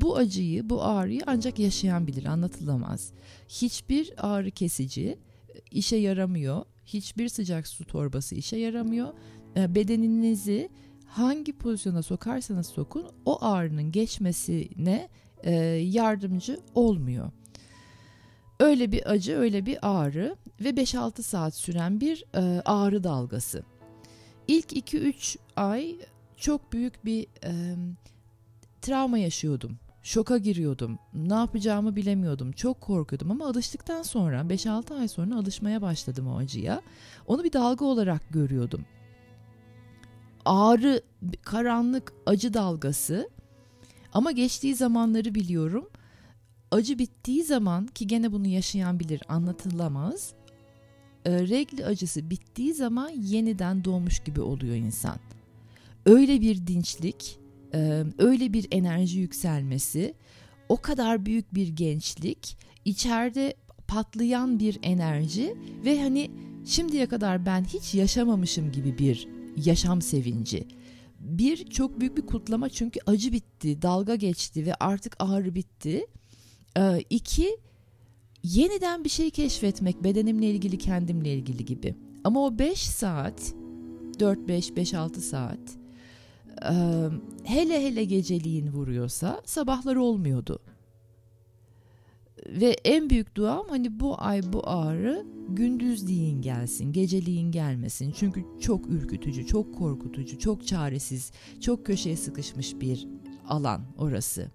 bu 0.00 0.16
acıyı, 0.16 0.70
bu 0.70 0.82
ağrıyı 0.82 1.22
ancak 1.26 1.58
yaşayan 1.58 2.06
bilir, 2.06 2.24
anlatılamaz. 2.24 3.12
Hiçbir 3.48 4.12
ağrı 4.16 4.50
kesici 4.50 5.06
e, 5.08 5.18
işe 5.70 5.96
yaramıyor. 5.96 6.62
Hiçbir 6.84 7.28
sıcak 7.28 7.68
su 7.68 7.84
torbası 7.84 8.34
işe 8.34 8.56
yaramıyor. 8.56 9.08
E, 9.56 9.74
bedeninizi 9.74 10.68
hangi 11.06 11.52
pozisyona 11.52 12.02
sokarsanız 12.02 12.66
sokun 12.66 13.06
o 13.24 13.44
ağrının 13.44 13.92
geçmesine 13.92 15.08
e, 15.42 15.52
yardımcı 15.74 16.60
olmuyor. 16.74 17.30
Öyle 18.60 18.92
bir 18.92 19.10
acı, 19.10 19.36
öyle 19.36 19.66
bir 19.66 19.78
ağrı 19.82 20.36
ve 20.60 20.70
5-6 20.70 21.22
saat 21.22 21.54
süren 21.54 22.00
bir 22.00 22.24
ağrı 22.64 23.04
dalgası. 23.04 23.62
İlk 24.48 24.72
2-3 24.72 25.36
ay 25.56 25.96
çok 26.36 26.72
büyük 26.72 27.04
bir 27.04 27.26
travma 28.82 29.18
yaşıyordum. 29.18 29.78
Şoka 30.02 30.38
giriyordum. 30.38 30.98
Ne 31.14 31.34
yapacağımı 31.34 31.96
bilemiyordum. 31.96 32.52
Çok 32.52 32.80
korkuyordum 32.80 33.30
ama 33.30 33.46
alıştıktan 33.46 34.02
sonra 34.02 34.40
5-6 34.40 35.00
ay 35.00 35.08
sonra 35.08 35.36
alışmaya 35.36 35.82
başladım 35.82 36.26
o 36.26 36.36
acıya. 36.36 36.82
Onu 37.26 37.44
bir 37.44 37.52
dalga 37.52 37.84
olarak 37.84 38.22
görüyordum. 38.30 38.84
Ağrı, 40.44 41.02
karanlık, 41.42 42.12
acı 42.26 42.54
dalgası. 42.54 43.30
Ama 44.12 44.32
geçtiği 44.32 44.74
zamanları 44.74 45.34
biliyorum. 45.34 45.88
Acı 46.70 46.98
bittiği 46.98 47.44
zaman 47.44 47.86
ki 47.86 48.06
gene 48.06 48.32
bunu 48.32 48.46
yaşayan 48.46 49.00
bilir 49.00 49.22
anlatılamaz. 49.28 50.32
E, 51.24 51.48
regli 51.48 51.86
acısı 51.86 52.30
bittiği 52.30 52.74
zaman 52.74 53.08
yeniden 53.08 53.84
doğmuş 53.84 54.20
gibi 54.20 54.40
oluyor 54.40 54.76
insan. 54.76 55.16
Öyle 56.06 56.40
bir 56.40 56.66
dinçlik, 56.66 57.39
öyle 58.18 58.52
bir 58.52 58.66
enerji 58.70 59.18
yükselmesi, 59.18 60.14
o 60.68 60.76
kadar 60.76 61.26
büyük 61.26 61.54
bir 61.54 61.68
gençlik, 61.68 62.56
içeride 62.84 63.54
patlayan 63.88 64.58
bir 64.58 64.78
enerji 64.82 65.56
ve 65.84 66.02
hani 66.02 66.30
şimdiye 66.66 67.06
kadar 67.06 67.46
ben 67.46 67.64
hiç 67.64 67.94
yaşamamışım 67.94 68.72
gibi 68.72 68.98
bir 68.98 69.28
yaşam 69.56 70.02
sevinci. 70.02 70.68
Bir 71.20 71.70
çok 71.70 72.00
büyük 72.00 72.16
bir 72.16 72.26
kutlama 72.26 72.68
çünkü 72.68 73.00
acı 73.06 73.32
bitti, 73.32 73.82
dalga 73.82 74.14
geçti 74.14 74.66
ve 74.66 74.74
artık 74.74 75.16
ağrı 75.18 75.54
bitti. 75.54 76.06
Ee, 76.78 77.00
iki, 77.10 77.58
yeniden 78.42 79.04
bir 79.04 79.08
şey 79.08 79.30
keşfetmek 79.30 80.04
bedenimle 80.04 80.50
ilgili, 80.50 80.78
kendimle 80.78 81.34
ilgili 81.34 81.64
gibi. 81.64 81.94
Ama 82.24 82.44
o 82.46 82.58
5 82.58 82.80
saat, 82.80 83.54
4-5-5-6 84.18 85.20
saat 85.20 85.79
hele 87.44 87.84
hele 87.86 88.04
geceliğin 88.04 88.72
vuruyorsa 88.72 89.40
sabahları 89.44 90.02
olmuyordu. 90.02 90.58
Ve 92.46 92.76
en 92.84 93.10
büyük 93.10 93.34
duam 93.34 93.66
hani 93.68 94.00
bu 94.00 94.14
ay 94.18 94.52
bu 94.52 94.68
ağrı 94.68 95.26
gündüzliğin 95.48 96.42
gelsin, 96.42 96.92
geceliğin 96.92 97.52
gelmesin. 97.52 98.12
Çünkü 98.16 98.44
çok 98.60 98.90
ürkütücü, 98.90 99.46
çok 99.46 99.74
korkutucu, 99.74 100.38
çok 100.38 100.66
çaresiz, 100.66 101.32
çok 101.60 101.86
köşeye 101.86 102.16
sıkışmış 102.16 102.80
bir 102.80 103.08
alan 103.48 103.82
orası. 103.98 104.50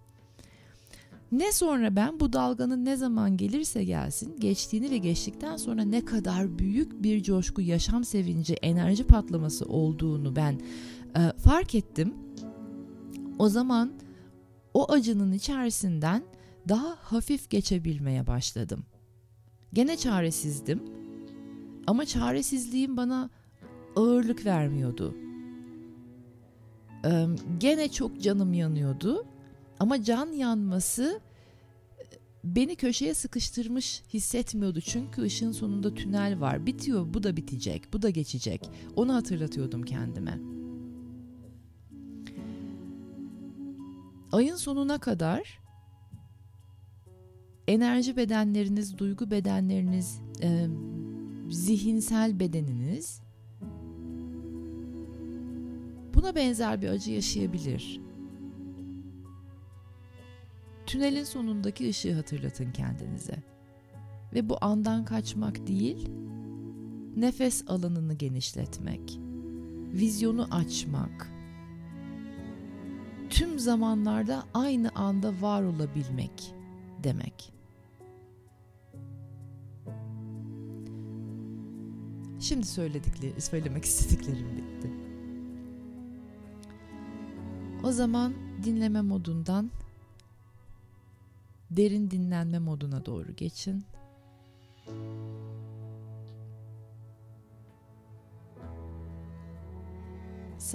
Ne 1.32 1.52
sonra 1.52 1.96
ben 1.96 2.20
bu 2.20 2.34
dalganın 2.34 2.86
ne 2.86 2.98
zaman 2.98 3.38
gelirse 3.38 3.84
gelsin 3.84 4.36
geçtiğini 4.39 4.91
ve 4.91 4.98
geçtikten 4.98 5.58
sonra 5.58 5.84
ne 5.84 6.06
kadar 6.06 6.60
büyük 6.60 7.04
bir 7.04 7.24
coşku, 7.24 7.62
yaşam 7.62 8.04
sevinci, 8.04 8.54
enerji 8.54 9.04
patlaması 9.04 9.65
olduğunu 9.65 10.36
ben 10.36 10.60
e, 11.17 11.32
fark 11.39 11.75
ettim. 11.75 12.13
O 13.39 13.49
zaman 13.49 13.91
o 14.73 14.91
acının 14.91 15.32
içerisinden 15.32 16.23
daha 16.69 16.95
hafif 16.99 17.49
geçebilmeye 17.49 18.28
başladım. 18.28 18.86
Gene 19.73 19.97
çaresizdim 19.97 20.84
ama 21.88 22.06
çaresizliğim 22.06 22.97
bana 22.97 23.30
ağırlık 23.95 24.45
vermiyordu. 24.45 25.15
Ee, 27.06 27.25
gene 27.58 27.91
çok 27.91 28.21
canım 28.21 28.54
yanıyordu 28.54 29.25
ama 29.80 30.04
can 30.04 30.28
yanması 30.28 31.19
e, 31.99 32.04
beni 32.43 32.75
köşeye 32.75 33.13
sıkıştırmış 33.13 34.04
hissetmiyordu. 34.13 34.82
Çünkü 34.82 35.21
ışığın 35.21 35.51
sonunda 35.51 35.93
tünel 35.93 36.39
var. 36.39 36.65
Bitiyor, 36.65 37.13
bu 37.13 37.23
da 37.23 37.38
bitecek, 37.38 37.93
bu 37.93 38.01
da 38.01 38.10
geçecek. 38.10 38.69
Onu 38.95 39.13
hatırlatıyordum 39.13 39.84
kendime. 39.84 40.39
Ayın 44.36 44.56
sonuna 44.56 44.98
kadar 44.98 45.60
enerji 47.67 48.17
bedenleriniz, 48.17 48.98
duygu 48.98 49.32
bedenleriniz, 49.32 50.21
e, 50.41 50.67
zihinsel 51.50 52.39
bedeniniz 52.39 53.21
buna 56.13 56.36
benzer 56.36 56.82
bir 56.82 56.89
acı 56.89 57.12
yaşayabilir. 57.12 58.02
Tünelin 60.86 61.24
sonundaki 61.24 61.89
ışığı 61.89 62.13
hatırlatın 62.13 62.71
kendinize. 62.71 63.43
Ve 64.34 64.50
bu 64.50 64.58
andan 64.62 65.06
kaçmak 65.06 65.67
değil, 65.67 66.10
nefes 67.15 67.63
alanını 67.67 68.13
genişletmek, 68.13 69.19
vizyonu 69.93 70.48
açmak, 70.52 71.35
tüm 73.29 73.59
zamanlarda 73.59 74.43
aynı 74.53 74.91
anda 74.95 75.41
var 75.41 75.63
olabilmek 75.63 76.53
demek. 77.03 77.53
Şimdi 82.39 82.65
söyledikleri, 82.67 83.41
söylemek 83.41 83.85
istediklerim 83.85 84.57
bitti. 84.57 84.91
O 87.83 87.91
zaman 87.91 88.33
dinleme 88.63 89.01
modundan 89.01 89.71
derin 91.71 92.11
dinlenme 92.11 92.59
moduna 92.59 93.05
doğru 93.05 93.35
geçin. 93.35 93.85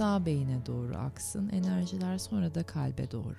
Sağ 0.01 0.25
beyine 0.25 0.65
doğru 0.65 0.97
aksın 0.97 1.49
enerjiler 1.49 2.17
sonra 2.17 2.55
da 2.55 2.63
kalbe 2.63 3.11
doğru. 3.11 3.35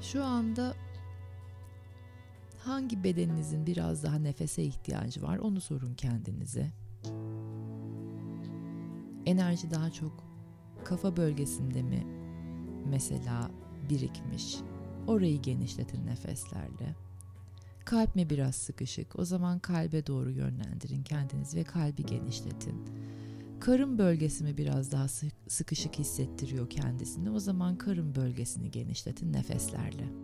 Şu 0.00 0.24
anda 0.24 0.74
hangi 2.58 3.04
bedeninizin 3.04 3.66
biraz 3.66 4.02
daha 4.04 4.18
nefese 4.18 4.62
ihtiyacı 4.62 5.22
var 5.22 5.38
onu 5.38 5.60
sorun 5.60 5.94
kendinize. 5.94 6.72
Enerji 9.26 9.70
daha 9.70 9.90
çok 9.90 10.24
kafa 10.84 11.16
bölgesinde 11.16 11.82
mi 11.82 12.21
mesela 12.86 13.50
birikmiş? 13.90 14.56
Orayı 15.06 15.42
genişletin 15.42 16.06
nefeslerle. 16.06 16.96
Kalp 17.84 18.16
mi 18.16 18.30
biraz 18.30 18.54
sıkışık? 18.54 19.18
O 19.18 19.24
zaman 19.24 19.58
kalbe 19.58 20.06
doğru 20.06 20.30
yönlendirin 20.30 21.02
kendinizi 21.02 21.56
ve 21.56 21.64
kalbi 21.64 22.06
genişletin. 22.06 22.84
Karın 23.60 23.98
bölgesi 23.98 24.44
mi 24.44 24.58
biraz 24.58 24.92
daha 24.92 25.06
sıkışık 25.48 25.98
hissettiriyor 25.98 26.70
kendisini? 26.70 27.30
O 27.30 27.38
zaman 27.38 27.78
karın 27.78 28.14
bölgesini 28.14 28.70
genişletin 28.70 29.32
nefeslerle. 29.32 30.21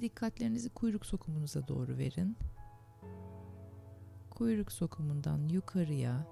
Dikkatlerinizi 0.00 0.68
kuyruk 0.68 1.06
sokumunuza 1.06 1.68
doğru 1.68 1.98
verin. 1.98 2.36
Kuyruk 4.30 4.72
sokumundan 4.72 5.48
yukarıya 5.48 6.26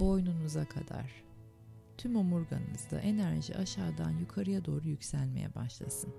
boynunuza 0.00 0.64
kadar 0.64 1.24
tüm 1.98 2.16
omurganızda 2.16 3.00
enerji 3.00 3.56
aşağıdan 3.56 4.10
yukarıya 4.10 4.64
doğru 4.64 4.88
yükselmeye 4.88 5.54
başlasın. 5.54 6.14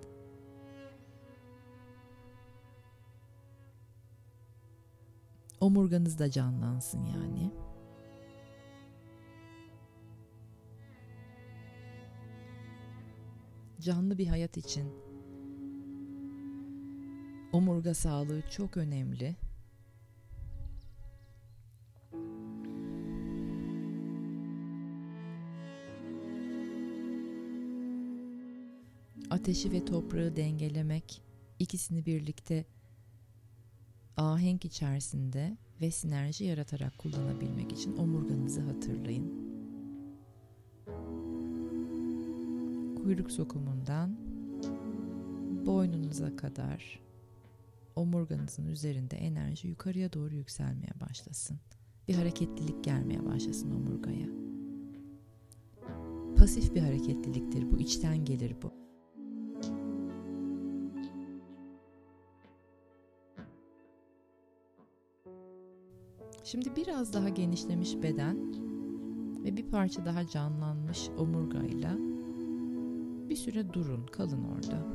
Omurganız 5.59 6.19
da 6.19 6.31
canlansın 6.31 7.05
yani. 7.05 7.51
Canlı 13.79 14.17
bir 14.17 14.27
hayat 14.27 14.57
için 14.57 15.08
Omurga 17.53 17.93
sağlığı 17.93 18.41
çok 18.49 18.77
önemli. 18.77 19.35
Ateşi 29.29 29.71
ve 29.71 29.85
toprağı 29.85 30.35
dengelemek, 30.35 31.21
ikisini 31.59 32.05
birlikte 32.05 32.65
ahenk 34.17 34.65
içerisinde 34.65 35.57
ve 35.81 35.91
sinerji 35.91 36.45
yaratarak 36.45 36.97
kullanabilmek 36.97 37.71
için 37.71 37.97
omurganızı 37.97 38.61
hatırlayın. 38.61 39.49
Kuyruk 42.95 43.31
sokumundan 43.31 44.17
boynunuza 45.65 46.35
kadar 46.35 47.08
omurganızın 47.99 48.67
üzerinde 48.67 49.17
enerji 49.17 49.67
yukarıya 49.67 50.13
doğru 50.13 50.35
yükselmeye 50.35 50.91
başlasın. 50.99 51.59
Bir 52.07 52.15
hareketlilik 52.15 52.83
gelmeye 52.83 53.25
başlasın 53.25 53.71
omurgaya. 53.71 54.27
Pasif 56.37 56.75
bir 56.75 56.81
hareketliliktir 56.81 57.71
bu, 57.71 57.79
içten 57.79 58.25
gelir 58.25 58.55
bu. 58.61 58.73
Şimdi 66.43 66.75
biraz 66.75 67.13
daha 67.13 67.29
genişlemiş 67.29 67.95
beden 68.03 68.37
ve 69.43 69.57
bir 69.57 69.67
parça 69.69 70.05
daha 70.05 70.27
canlanmış 70.27 71.09
omurgayla 71.17 71.97
bir 73.29 73.35
süre 73.35 73.73
durun, 73.73 74.05
kalın 74.05 74.43
orada. 74.43 74.87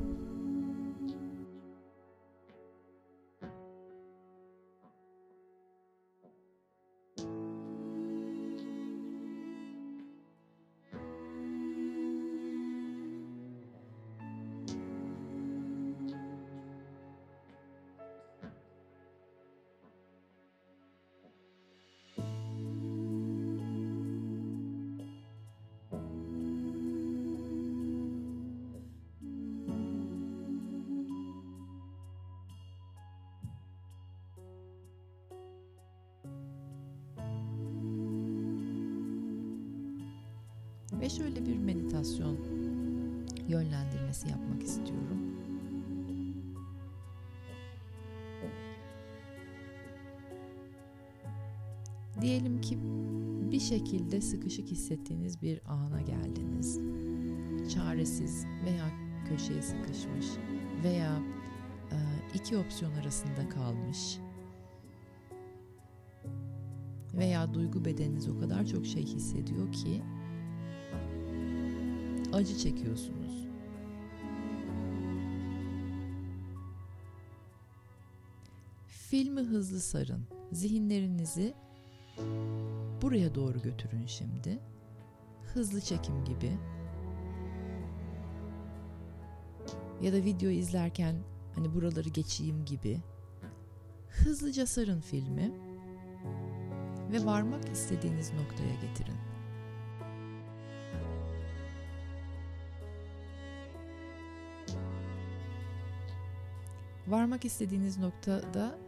Şekilde 53.95 54.21
sıkışık 54.21 54.67
hissettiğiniz 54.67 55.43
bir 55.43 55.61
ana 55.67 56.01
geldiniz. 56.01 56.81
Çaresiz 57.75 58.47
veya 58.65 58.91
köşeye 59.29 59.63
sıkışmış 59.63 60.27
veya 60.85 61.23
e, 61.93 61.99
iki 62.35 62.57
opsiyon 62.57 62.93
arasında 62.93 63.49
kalmış 63.49 64.19
veya 67.15 67.55
duygu 67.55 67.85
bedeniniz 67.85 68.29
o 68.29 68.39
kadar 68.41 68.67
çok 68.67 68.87
şey 68.87 69.03
hissediyor 69.03 69.73
ki 69.73 70.03
acı 72.33 72.59
çekiyorsunuz. 72.59 73.47
Filmi 78.87 79.41
hızlı 79.41 79.81
sarın. 79.81 80.27
Zihinlerinizi 80.53 81.55
buraya 83.03 83.35
doğru 83.35 83.63
götürün 83.63 84.07
şimdi. 84.07 84.59
Hızlı 85.55 85.81
çekim 85.81 86.25
gibi. 86.25 86.59
Ya 90.03 90.13
da 90.13 90.17
video 90.17 90.51
izlerken 90.51 91.17
hani 91.55 91.75
buraları 91.75 92.09
geçeyim 92.09 92.65
gibi. 92.65 93.01
Hızlıca 94.09 94.67
sarın 94.67 95.01
filmi 95.01 95.53
ve 97.13 97.25
varmak 97.25 97.69
istediğiniz 97.73 98.33
noktaya 98.33 98.75
getirin. 98.75 99.17
Varmak 107.07 107.45
istediğiniz 107.45 107.99
noktada 107.99 108.79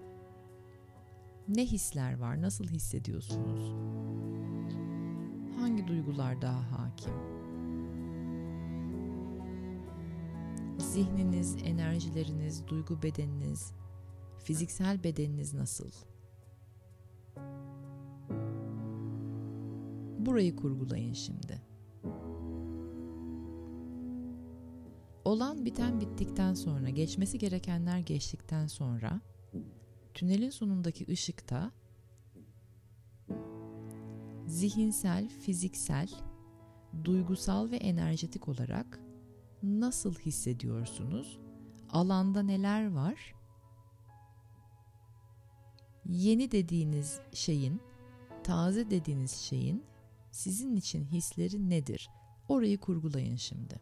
Ne 1.49 1.67
hisler 1.67 2.19
var? 2.19 2.43
Nasıl 2.43 2.65
hissediyorsunuz? 2.65 3.75
Hangi 5.61 5.87
duygular 5.89 6.43
daha 6.43 6.73
hakim? 6.73 7.13
Zihniniz, 10.79 11.57
enerjileriniz, 11.65 12.67
duygu 12.69 13.03
bedeniniz, 13.03 13.73
fiziksel 14.39 15.05
bedeniniz 15.05 15.55
nasıl? 15.55 15.91
Burayı 20.19 20.57
kurgulayın 20.57 21.13
şimdi. 21.13 21.63
Olan 25.25 25.65
biten 25.65 26.01
bittikten 26.01 26.55
sonra, 26.55 26.91
geçmesi 26.91 27.39
gerekenler 27.39 27.99
geçtikten 27.99 28.67
sonra 28.67 29.21
tünelin 30.17 30.51
sonundaki 30.51 31.07
ışıkta 31.09 31.73
zihinsel, 34.47 35.29
fiziksel, 35.29 36.09
duygusal 37.05 37.71
ve 37.71 37.77
enerjetik 37.77 38.49
olarak 38.49 39.01
nasıl 39.63 40.15
hissediyorsunuz? 40.15 41.39
Alanda 41.91 42.43
neler 42.43 42.93
var? 42.93 43.35
Yeni 46.09 46.51
dediğiniz 46.51 47.21
şeyin, 47.33 47.81
taze 48.45 48.91
dediğiniz 48.91 49.33
şeyin 49.33 49.85
sizin 50.31 50.77
için 50.77 51.05
hisleri 51.05 51.71
nedir? 51.71 52.11
Orayı 52.49 52.79
kurgulayın 52.79 53.37
şimdi. 53.37 53.81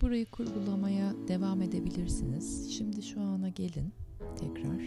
Burayı 0.00 0.26
kurgulamaya 0.26 1.14
devam 1.28 1.62
edebilirsiniz. 1.62 2.70
Şimdi 2.76 3.02
şu 3.02 3.20
ana 3.20 3.48
gelin 3.48 3.92
tekrar. 4.38 4.80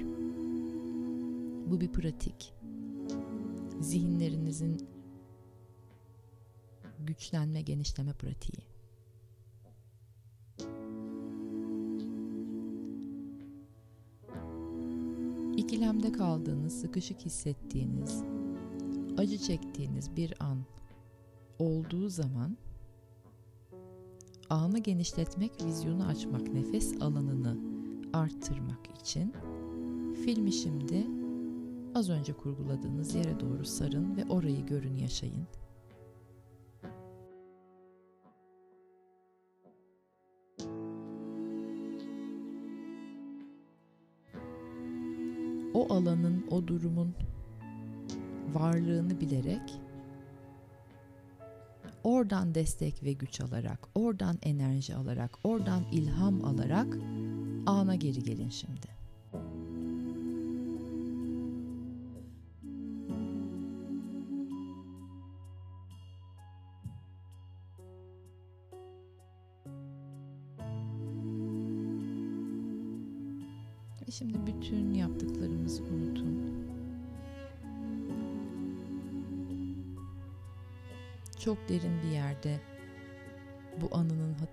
Bu 1.71 1.81
bir 1.81 1.91
pratik. 1.91 2.53
Zihinlerinizin 3.81 4.87
güçlenme, 6.99 7.61
genişleme 7.61 8.13
pratiği. 8.13 8.63
İkilemde 15.57 16.11
kaldığınız, 16.11 16.81
sıkışık 16.81 17.19
hissettiğiniz, 17.19 18.23
acı 19.17 19.37
çektiğiniz 19.37 20.15
bir 20.15 20.33
an 20.39 20.57
olduğu 21.59 22.09
zaman 22.09 22.57
Anı 24.49 24.79
genişletmek, 24.79 25.51
vizyonu 25.65 26.05
açmak, 26.05 26.53
nefes 26.53 27.01
alanını 27.01 27.57
arttırmak 28.13 28.87
için 29.01 29.33
filmi 30.25 30.51
şimdi 30.51 31.07
az 31.95 32.09
önce 32.09 32.33
kurguladığınız 32.33 33.15
yere 33.15 33.39
doğru 33.39 33.65
sarın 33.65 34.17
ve 34.17 34.25
orayı 34.29 34.65
görün, 34.65 34.95
yaşayın. 34.95 35.47
O 45.73 45.93
alanın, 45.93 46.45
o 46.51 46.67
durumun 46.67 47.13
varlığını 48.53 49.21
bilerek 49.21 49.82
oradan 52.03 52.55
destek 52.55 53.03
ve 53.03 53.13
güç 53.13 53.41
alarak, 53.41 53.79
oradan 53.95 54.37
enerji 54.41 54.95
alarak, 54.95 55.37
oradan 55.43 55.83
ilham 55.91 56.45
alarak 56.45 56.97
ana 57.65 57.95
geri 57.95 58.23
gelin 58.23 58.49
şimdi. 58.49 58.92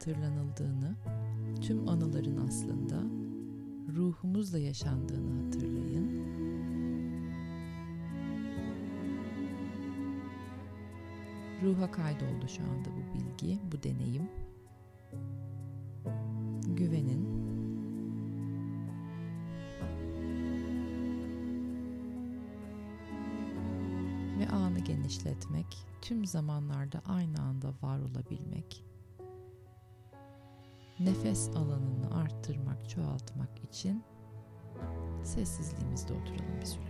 Hatırlanıldığını, 0.00 0.96
tüm 1.60 1.88
anıların 1.88 2.46
aslında 2.46 3.02
ruhumuzla 3.96 4.58
yaşandığını 4.58 5.44
hatırlayın. 5.44 6.20
Ruha 11.62 11.90
kaydoldu 11.90 12.48
şu 12.48 12.62
anda 12.62 12.88
bu 12.88 13.14
bilgi, 13.14 13.58
bu 13.72 13.82
deneyim. 13.82 14.28
Güvenin. 16.76 17.40
Ve 24.38 24.48
anı 24.48 24.78
genişletmek, 24.78 25.66
tüm 26.02 26.26
zamanlarda 26.26 27.02
aynı 27.06 27.42
anda 27.42 27.74
var 27.82 27.98
olabilmek, 27.98 28.84
nefes 31.00 31.48
alanını 31.48 32.14
arttırmak, 32.14 32.88
çoğaltmak 32.88 33.64
için 33.64 34.04
sessizliğimizde 35.24 36.12
oturalım 36.12 36.60
bir 36.60 36.66
süre. 36.66 36.89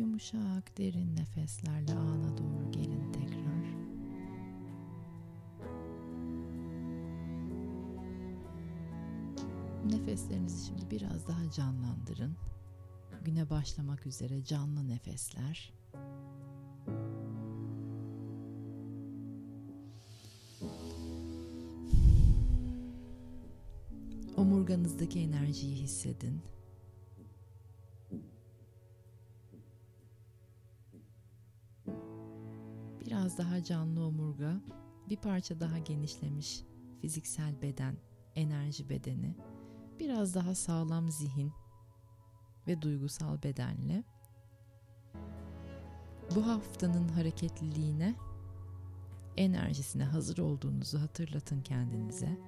Yumuşak 0.00 0.78
derin 0.78 1.16
nefeslerle 1.16 1.92
ana 1.92 2.38
doğru 2.38 2.72
gelin 2.72 3.12
tekrar. 3.12 3.64
Nefeslerinizi 9.86 10.66
şimdi 10.66 10.90
biraz 10.90 11.28
daha 11.28 11.50
canlandırın. 11.50 12.36
Güne 13.24 13.50
başlamak 13.50 14.06
üzere 14.06 14.44
canlı 14.44 14.88
nefesler. 14.88 15.72
Omurganızdaki 24.36 25.20
enerjiyi 25.20 25.76
hissedin. 25.76 26.40
Daha 33.40 33.62
canlı 33.62 34.06
omurga, 34.06 34.60
bir 35.08 35.16
parça 35.16 35.60
daha 35.60 35.78
genişlemiş 35.78 36.62
fiziksel 37.00 37.62
beden, 37.62 37.96
enerji 38.34 38.88
bedeni, 38.88 39.36
biraz 40.00 40.34
daha 40.34 40.54
sağlam 40.54 41.10
zihin 41.10 41.52
ve 42.66 42.82
duygusal 42.82 43.42
bedenle 43.42 44.04
bu 46.34 46.46
haftanın 46.46 47.08
hareketliliğine, 47.08 48.14
enerjisine 49.36 50.04
hazır 50.04 50.38
olduğunuzu 50.38 51.00
hatırlatın 51.00 51.62
kendinize. 51.62 52.38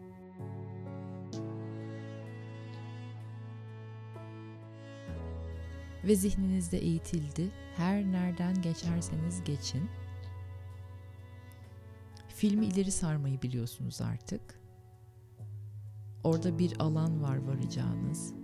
Ve 6.04 6.14
zihninizde 6.16 6.78
eğitildi. 6.78 7.50
Her 7.76 8.04
nereden 8.04 8.62
geçerseniz 8.62 9.44
geçin. 9.44 10.01
Filmi 12.42 12.66
ileri 12.66 12.90
sarmayı 12.90 13.42
biliyorsunuz 13.42 14.00
artık. 14.00 14.60
Orada 16.24 16.58
bir 16.58 16.80
alan 16.80 17.22
var 17.22 17.36
varacağınız. 17.36 18.34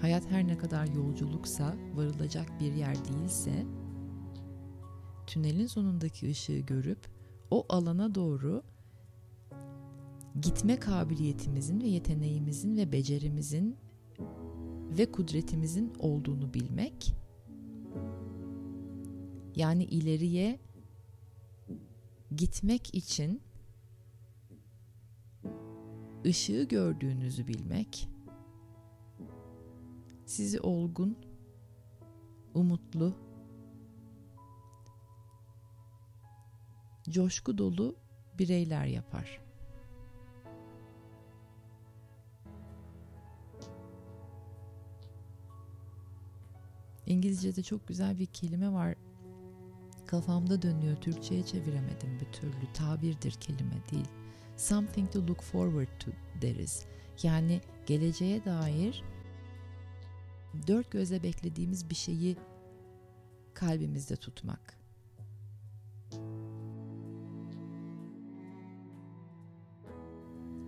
Hayat 0.00 0.30
her 0.30 0.46
ne 0.46 0.58
kadar 0.58 0.86
yolculuksa, 0.86 1.76
varılacak 1.94 2.60
bir 2.60 2.72
yer 2.72 2.96
değilse, 3.04 3.66
tünelin 5.26 5.66
sonundaki 5.66 6.30
ışığı 6.30 6.58
görüp 6.58 7.08
o 7.50 7.66
alana 7.68 8.14
doğru 8.14 8.62
gitme 10.40 10.80
kabiliyetimizin 10.80 11.80
ve 11.80 11.86
yeteneğimizin 11.86 12.76
ve 12.76 12.92
becerimizin 12.92 13.76
ve 14.98 15.12
kudretimizin 15.12 15.92
olduğunu 15.98 16.54
bilmek 16.54 17.14
yani 19.56 19.84
ileriye 19.84 20.58
gitmek 22.36 22.94
için 22.94 23.42
ışığı 26.26 26.62
gördüğünüzü 26.62 27.46
bilmek 27.46 28.08
sizi 30.26 30.60
olgun, 30.60 31.18
umutlu, 32.54 33.14
coşku 37.10 37.58
dolu 37.58 37.96
bireyler 38.38 38.84
yapar. 38.84 39.40
İngilizce'de 47.06 47.62
çok 47.62 47.88
güzel 47.88 48.18
bir 48.18 48.26
kelime 48.26 48.72
var. 48.72 48.94
Kafamda 50.06 50.62
dönüyor. 50.62 50.96
Türkçe'ye 50.96 51.46
çeviremedim 51.46 52.20
bir 52.20 52.32
türlü. 52.32 52.72
Tabirdir 52.74 53.32
kelime 53.32 53.76
değil. 53.92 54.08
Something 54.56 55.12
to 55.12 55.26
look 55.26 55.42
forward 55.42 56.00
to 56.00 56.10
deriz. 56.42 56.86
Yani 57.22 57.60
geleceğe 57.86 58.44
dair 58.44 59.04
dört 60.66 60.90
göze 60.90 61.22
beklediğimiz 61.22 61.90
bir 61.90 61.94
şeyi 61.94 62.36
kalbimizde 63.54 64.16
tutmak. 64.16 64.78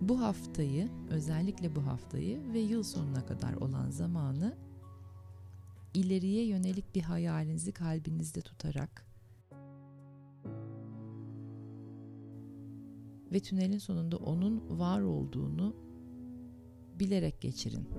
Bu 0.01 0.21
haftayı, 0.21 0.89
özellikle 1.09 1.75
bu 1.75 1.85
haftayı 1.85 2.53
ve 2.53 2.59
yıl 2.59 2.83
sonuna 2.83 3.25
kadar 3.25 3.53
olan 3.53 3.89
zamanı 3.89 4.57
ileriye 5.93 6.45
yönelik 6.45 6.95
bir 6.95 7.01
hayalinizi 7.01 7.71
kalbinizde 7.71 8.41
tutarak 8.41 9.06
ve 13.31 13.39
tünelin 13.39 13.77
sonunda 13.77 14.17
onun 14.17 14.79
var 14.79 15.01
olduğunu 15.01 15.75
bilerek 16.99 17.41
geçirin. 17.41 17.89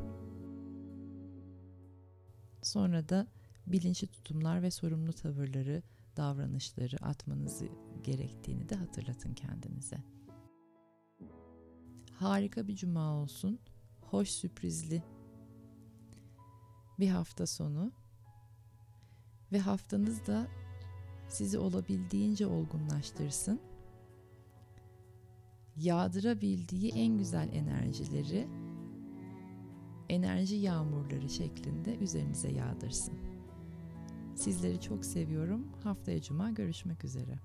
Sonra 2.62 3.08
da 3.08 3.26
bilinçli 3.66 4.06
tutumlar 4.06 4.62
ve 4.62 4.70
sorumlu 4.70 5.12
tavırları, 5.12 5.82
davranışları 6.16 6.96
atmanızı 7.02 7.68
gerektiğini 8.04 8.68
de 8.68 8.74
hatırlatın 8.74 9.34
kendinize. 9.34 9.98
Harika 12.12 12.68
bir 12.68 12.76
cuma 12.76 13.14
olsun. 13.14 13.58
Hoş 14.00 14.28
sürprizli 14.28 15.02
bir 16.98 17.08
hafta 17.08 17.46
sonu 17.46 17.92
ve 19.52 19.58
haftanız 19.58 20.26
da 20.26 20.48
sizi 21.28 21.58
olabildiğince 21.58 22.46
olgunlaştırsın. 22.46 23.60
Yağdırabildiği 25.80 26.92
en 26.94 27.18
güzel 27.18 27.48
enerjileri 27.52 28.46
enerji 30.08 30.56
yağmurları 30.56 31.28
şeklinde 31.28 31.96
üzerinize 31.96 32.52
yağdırsın. 32.52 33.14
Sizleri 34.34 34.80
çok 34.80 35.04
seviyorum. 35.04 35.66
Haftaya 35.84 36.22
cuma 36.22 36.50
görüşmek 36.50 37.04
üzere. 37.04 37.38